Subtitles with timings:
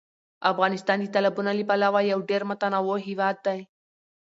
[0.51, 3.59] افغانستان د تالابونو له پلوه یو ډېر متنوع هېواد دی.